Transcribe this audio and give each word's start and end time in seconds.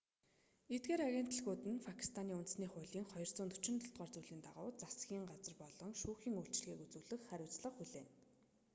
эдгээр 0.75 1.01
агентлагууд 1.09 1.63
нь 1.71 1.83
пакистаний 1.87 2.37
үндсэн 2.39 2.65
хуулийн 2.71 3.05
247-р 3.13 4.09
зүйлийн 4.13 4.41
дагуу 4.47 4.69
засгийн 4.81 5.25
газар 5.31 5.55
болон 5.63 5.91
шүүхийн 6.01 6.37
үйлчилгээг 6.41 6.79
үзүүлэх 6.87 7.21
хариуцлага 7.29 7.75
хүлээнэ 7.77 8.11